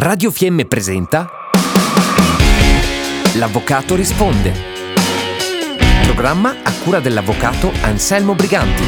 Radio 0.00 0.30
Fiemme 0.30 0.64
presenta 0.64 1.28
L'Avvocato 3.34 3.96
risponde. 3.96 4.52
Programma 6.04 6.54
a 6.62 6.72
cura 6.84 7.00
dell'avvocato 7.00 7.72
Anselmo 7.80 8.36
Briganti. 8.36 8.82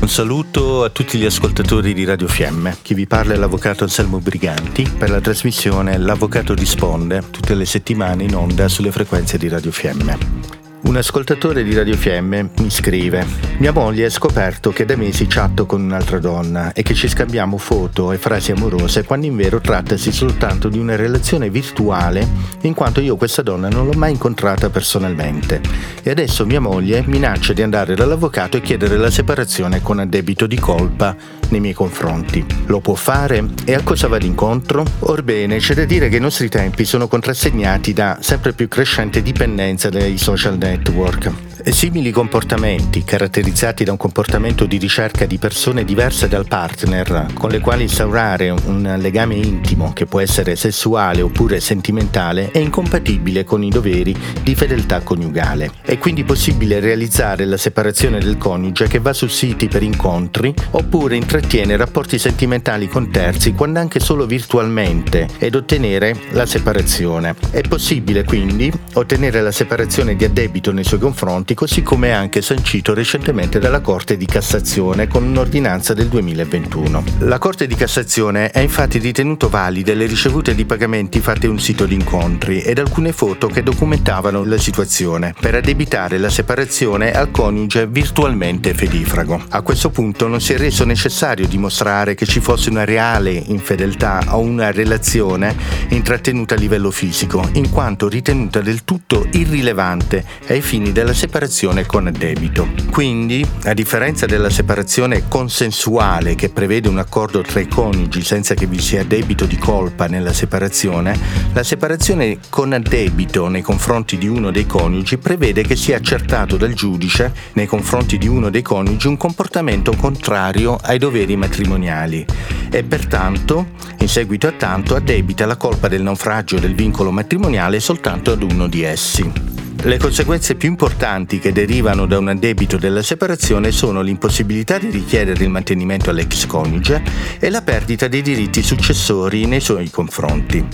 Un 0.00 0.08
saluto 0.08 0.84
a 0.84 0.90
tutti 0.90 1.18
gli 1.18 1.24
ascoltatori 1.24 1.92
di 1.92 2.04
Radio 2.04 2.28
Fiemme. 2.28 2.76
Chi 2.82 2.94
vi 2.94 3.08
parla 3.08 3.34
è 3.34 3.36
l'avvocato 3.36 3.82
Anselmo 3.82 4.20
Briganti 4.20 4.88
per 4.96 5.10
la 5.10 5.20
trasmissione 5.20 5.98
L'Avvocato 5.98 6.54
risponde 6.54 7.20
tutte 7.30 7.56
le 7.56 7.64
settimane 7.64 8.22
in 8.22 8.36
onda 8.36 8.68
sulle 8.68 8.92
frequenze 8.92 9.38
di 9.38 9.48
Radio 9.48 9.72
Fiemme. 9.72 10.63
Un 10.86 10.96
ascoltatore 10.96 11.64
di 11.64 11.74
Radio 11.74 11.96
Fiemme 11.96 12.50
mi 12.58 12.70
scrive: 12.70 13.26
Mia 13.56 13.72
moglie 13.72 14.04
ha 14.04 14.10
scoperto 14.10 14.70
che 14.70 14.84
da 14.84 14.96
mesi 14.96 15.26
chatto 15.26 15.64
con 15.64 15.82
un'altra 15.82 16.18
donna 16.18 16.74
e 16.74 16.82
che 16.82 16.92
ci 16.92 17.08
scambiamo 17.08 17.56
foto 17.56 18.12
e 18.12 18.18
frasi 18.18 18.52
amorose 18.52 19.02
quando 19.02 19.24
in 19.24 19.34
vero 19.34 19.60
trattasi 19.60 20.12
soltanto 20.12 20.68
di 20.68 20.78
una 20.78 20.94
relazione 20.94 21.48
virtuale, 21.48 22.28
in 22.60 22.74
quanto 22.74 23.00
io 23.00 23.16
questa 23.16 23.40
donna 23.40 23.68
non 23.70 23.86
l'ho 23.86 23.96
mai 23.96 24.12
incontrata 24.12 24.68
personalmente. 24.68 25.62
E 26.02 26.10
adesso 26.10 26.44
mia 26.44 26.60
moglie 26.60 27.02
minaccia 27.06 27.54
di 27.54 27.62
andare 27.62 27.94
dall'avvocato 27.94 28.58
e 28.58 28.60
chiedere 28.60 28.98
la 28.98 29.10
separazione 29.10 29.80
con 29.80 30.00
addebito 30.00 30.46
di 30.46 30.58
colpa 30.60 31.16
nei 31.54 31.60
miei 31.60 31.74
confronti. 31.74 32.44
Lo 32.66 32.80
può 32.80 32.94
fare? 32.94 33.44
E 33.64 33.74
a 33.74 33.82
cosa 33.82 34.08
va 34.08 34.18
d'incontro? 34.18 34.84
Orbene, 35.00 35.58
c'è 35.58 35.74
da 35.74 35.84
dire 35.84 36.08
che 36.08 36.16
i 36.16 36.20
nostri 36.20 36.48
tempi 36.48 36.84
sono 36.84 37.06
contrassegnati 37.06 37.92
da 37.92 38.18
sempre 38.20 38.52
più 38.52 38.66
crescente 38.66 39.22
dipendenza 39.22 39.88
dai 39.88 40.18
social 40.18 40.58
network. 40.58 41.53
Simili 41.66 42.12
comportamenti, 42.12 43.04
caratterizzati 43.04 43.84
da 43.84 43.90
un 43.90 43.96
comportamento 43.96 44.64
di 44.64 44.78
ricerca 44.78 45.26
di 45.26 45.38
persone 45.38 45.84
diverse 45.84 46.28
dal 46.28 46.46
partner, 46.46 47.26
con 47.34 47.50
le 47.50 47.58
quali 47.60 47.82
instaurare 47.82 48.50
un 48.50 48.96
legame 48.98 49.34
intimo 49.34 49.92
che 49.92 50.06
può 50.06 50.20
essere 50.20 50.56
sessuale 50.56 51.20
oppure 51.20 51.60
sentimentale, 51.60 52.50
è 52.52 52.58
incompatibile 52.58 53.44
con 53.44 53.62
i 53.64 53.70
doveri 53.70 54.16
di 54.42 54.54
fedeltà 54.54 55.00
coniugale. 55.00 55.72
È 55.82 55.98
quindi 55.98 56.22
possibile 56.22 56.80
realizzare 56.80 57.44
la 57.44 57.56
separazione 57.56 58.20
del 58.20 58.38
coniuge 58.38 58.86
che 58.86 59.00
va 59.00 59.12
su 59.12 59.26
siti 59.26 59.66
per 59.66 59.82
incontri 59.82 60.54
oppure 60.70 61.16
intrattiene 61.16 61.76
rapporti 61.76 62.18
sentimentali 62.18 62.88
con 62.88 63.10
terzi 63.10 63.52
quando 63.52 63.80
anche 63.80 64.00
solo 64.00 64.26
virtualmente 64.26 65.28
ed 65.38 65.54
ottenere 65.54 66.14
la 66.30 66.46
separazione. 66.46 67.34
È 67.50 67.62
possibile 67.62 68.24
quindi 68.24 68.72
ottenere 68.94 69.40
la 69.40 69.52
separazione 69.52 70.14
di 70.14 70.24
addebito 70.24 70.70
nei 70.70 70.84
suoi 70.84 71.00
confronti 71.00 71.53
così 71.54 71.82
come 71.82 72.12
anche 72.12 72.42
sancito 72.42 72.92
recentemente 72.92 73.58
dalla 73.58 73.80
Corte 73.80 74.16
di 74.16 74.26
Cassazione 74.26 75.06
con 75.06 75.22
un'ordinanza 75.22 75.94
del 75.94 76.08
2021. 76.08 77.04
La 77.20 77.38
Corte 77.38 77.66
di 77.66 77.74
Cassazione 77.74 78.50
ha 78.52 78.60
infatti 78.60 78.98
ritenuto 78.98 79.48
valide 79.48 79.94
le 79.94 80.06
ricevute 80.06 80.54
di 80.54 80.64
pagamenti 80.64 81.20
fatte 81.20 81.46
un 81.46 81.60
sito 81.60 81.86
di 81.86 81.94
incontri 81.94 82.60
ed 82.60 82.78
alcune 82.78 83.12
foto 83.12 83.46
che 83.46 83.62
documentavano 83.62 84.44
la 84.44 84.58
situazione 84.58 85.34
per 85.38 85.54
addebitare 85.54 86.18
la 86.18 86.30
separazione 86.30 87.12
al 87.12 87.30
coniuge 87.30 87.86
virtualmente 87.86 88.74
fedifrago. 88.74 89.44
A 89.50 89.62
questo 89.62 89.90
punto 89.90 90.26
non 90.26 90.40
si 90.40 90.54
è 90.54 90.58
reso 90.58 90.84
necessario 90.84 91.46
dimostrare 91.46 92.14
che 92.14 92.26
ci 92.26 92.40
fosse 92.40 92.70
una 92.70 92.84
reale 92.84 93.30
infedeltà 93.30 94.22
o 94.30 94.40
una 94.40 94.72
relazione 94.72 95.54
intrattenuta 95.90 96.54
a 96.54 96.58
livello 96.58 96.90
fisico, 96.90 97.48
in 97.52 97.70
quanto 97.70 98.08
ritenuta 98.08 98.60
del 98.60 98.84
tutto 98.84 99.26
irrilevante 99.30 100.24
ai 100.48 100.60
fini 100.60 100.90
della 100.90 101.12
separazione 101.12 101.42
separazione 101.44 101.84
con 101.84 102.10
debito. 102.16 102.68
Quindi, 102.90 103.46
a 103.64 103.74
differenza 103.74 104.24
della 104.24 104.48
separazione 104.48 105.24
consensuale 105.28 106.34
che 106.34 106.48
prevede 106.48 106.88
un 106.88 106.98
accordo 106.98 107.42
tra 107.42 107.60
i 107.60 107.68
coniugi 107.68 108.22
senza 108.22 108.54
che 108.54 108.66
vi 108.66 108.80
sia 108.80 109.04
debito 109.04 109.44
di 109.44 109.58
colpa 109.58 110.06
nella 110.06 110.32
separazione, 110.32 111.18
la 111.52 111.62
separazione 111.62 112.38
con 112.48 112.80
debito 112.82 113.48
nei 113.48 113.60
confronti 113.60 114.16
di 114.16 114.26
uno 114.26 114.50
dei 114.50 114.66
coniugi 114.66 115.18
prevede 115.18 115.62
che 115.62 115.76
sia 115.76 115.96
accertato 115.96 116.56
dal 116.56 116.72
giudice 116.72 117.32
nei 117.52 117.66
confronti 117.66 118.16
di 118.16 118.26
uno 118.26 118.48
dei 118.48 118.62
coniugi 118.62 119.06
un 119.06 119.16
comportamento 119.16 119.94
contrario 119.96 120.78
ai 120.80 120.98
doveri 120.98 121.36
matrimoniali 121.36 122.24
e 122.70 122.82
pertanto, 122.84 123.66
in 123.98 124.08
seguito 124.08 124.46
a 124.46 124.52
tanto, 124.52 124.96
addebita 124.96 125.44
la 125.46 125.56
colpa 125.56 125.88
del 125.88 126.02
naufragio 126.02 126.58
del 126.58 126.74
vincolo 126.74 127.10
matrimoniale 127.10 127.80
soltanto 127.80 128.32
ad 128.32 128.42
uno 128.42 128.66
di 128.66 128.82
essi. 128.82 129.53
Le 129.84 129.98
conseguenze 129.98 130.54
più 130.54 130.70
importanti 130.70 131.38
che 131.38 131.52
derivano 131.52 132.06
da 132.06 132.16
un 132.16 132.28
addebito 132.28 132.78
della 132.78 133.02
separazione 133.02 133.70
sono 133.70 134.00
l'impossibilità 134.00 134.78
di 134.78 134.88
richiedere 134.88 135.44
il 135.44 135.50
mantenimento 135.50 136.08
all'ex 136.08 136.46
coniuge 136.46 137.02
e 137.38 137.50
la 137.50 137.60
perdita 137.60 138.08
dei 138.08 138.22
diritti 138.22 138.62
successori 138.62 139.44
nei 139.44 139.60
suoi 139.60 139.90
confronti. 139.90 140.66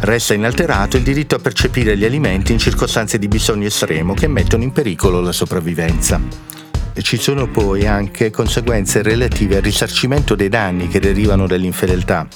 Resta 0.00 0.34
inalterato 0.34 0.96
il 0.96 1.04
diritto 1.04 1.36
a 1.36 1.38
percepire 1.38 1.96
gli 1.96 2.04
alimenti 2.04 2.50
in 2.50 2.58
circostanze 2.58 3.16
di 3.16 3.28
bisogno 3.28 3.68
estremo 3.68 4.14
che 4.14 4.26
mettono 4.26 4.64
in 4.64 4.72
pericolo 4.72 5.20
la 5.20 5.32
sopravvivenza. 5.32 6.20
Ci 7.00 7.16
sono 7.16 7.46
poi 7.46 7.86
anche 7.86 8.30
conseguenze 8.30 9.02
relative 9.02 9.56
al 9.56 9.62
risarcimento 9.62 10.34
dei 10.34 10.48
danni 10.48 10.88
che 10.88 11.00
derivano 11.00 11.46
dall'infedeltà, 11.46 12.26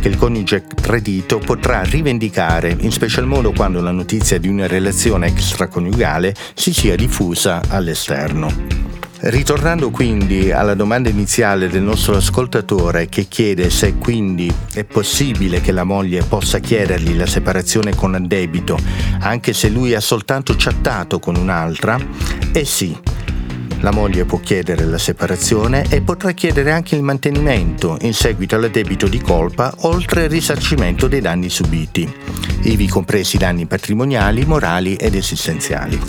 che 0.00 0.08
il 0.08 0.16
coniuge 0.16 0.64
tradito 0.74 1.38
potrà 1.38 1.82
rivendicare, 1.82 2.76
in 2.80 2.90
special 2.90 3.26
modo 3.26 3.52
quando 3.52 3.80
la 3.80 3.92
notizia 3.92 4.38
di 4.38 4.48
una 4.48 4.66
relazione 4.66 5.28
extraconiugale 5.28 6.34
si 6.54 6.72
sia 6.72 6.96
diffusa 6.96 7.60
all'esterno. 7.68 8.86
Ritornando 9.18 9.90
quindi 9.90 10.50
alla 10.50 10.74
domanda 10.74 11.08
iniziale 11.08 11.68
del 11.68 11.82
nostro 11.82 12.16
ascoltatore 12.16 13.08
che 13.08 13.24
chiede 13.28 13.70
se 13.70 13.94
quindi 13.94 14.52
è 14.74 14.84
possibile 14.84 15.60
che 15.60 15.72
la 15.72 15.84
moglie 15.84 16.22
possa 16.22 16.58
chiedergli 16.58 17.16
la 17.16 17.26
separazione 17.26 17.94
con 17.94 18.14
addebito 18.14 18.78
anche 19.20 19.52
se 19.52 19.68
lui 19.68 19.94
ha 19.94 20.00
soltanto 20.00 20.54
chattato 20.56 21.18
con 21.18 21.36
un'altra, 21.36 21.98
è 22.52 22.62
sì, 22.64 22.96
la 23.86 23.92
moglie 23.92 24.24
può 24.24 24.40
chiedere 24.40 24.84
la 24.84 24.98
separazione 24.98 25.86
e 25.88 26.00
potrà 26.00 26.32
chiedere 26.32 26.72
anche 26.72 26.96
il 26.96 27.04
mantenimento 27.04 27.96
in 28.00 28.14
seguito 28.14 28.56
all'addebito 28.56 29.06
di 29.06 29.20
colpa, 29.20 29.72
oltre 29.82 30.24
al 30.24 30.28
risarcimento 30.28 31.06
dei 31.06 31.20
danni 31.20 31.48
subiti, 31.48 32.12
ivi 32.62 32.88
compresi 32.88 33.38
danni 33.38 33.66
patrimoniali, 33.66 34.44
morali 34.44 34.96
ed 34.96 35.14
esistenziali. 35.14 36.00